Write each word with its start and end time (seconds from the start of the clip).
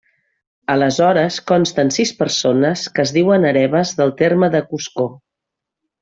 Aleshores 0.75 1.35
consten 1.51 1.91
sis 1.97 2.13
persones 2.23 2.85
que 2.95 3.05
es 3.07 3.13
diuen 3.21 3.45
hereves 3.51 3.91
del 4.03 4.15
terme 4.23 4.49
de 4.57 4.63
Coscó. 4.73 5.07